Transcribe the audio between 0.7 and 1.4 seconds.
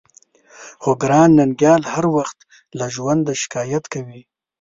خو ګران